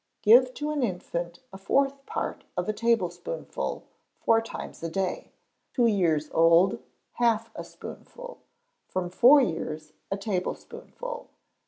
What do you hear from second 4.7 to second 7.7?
a day; two years old, half a